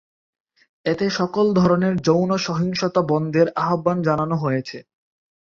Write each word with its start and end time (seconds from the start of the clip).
এতে 0.85 1.05
সকল 1.19 1.45
ধরনের 1.53 1.93
যৌন 2.01 2.31
সহিংসতা 2.45 3.01
বন্ধের 3.11 3.47
আহ্বান 3.63 3.97
জানানো 4.01 4.35
হয়েছে। 4.37 4.77